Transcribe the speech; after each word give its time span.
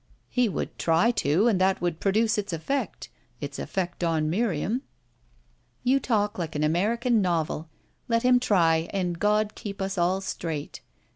"He 0.29 0.49
would 0.49 0.79
try 0.79 1.11
to, 1.11 1.47
and 1.47 1.61
that 1.61 1.79
would 1.79 1.99
produce 1.99 2.39
its 2.39 2.51
effect 2.51 3.09
its 3.39 3.59
effect 3.59 4.03
on 4.03 4.31
Miriam." 4.31 4.81
"You 5.83 5.99
talk 5.99 6.39
like 6.39 6.55
an 6.55 6.63
American 6.63 7.21
novel. 7.21 7.69
Let 8.07 8.23
him 8.23 8.39
try, 8.39 8.89
and 8.91 9.19
God 9.19 9.53
keep 9.53 9.79
us 9.79 9.99
all 9.99 10.19
straight." 10.19 10.81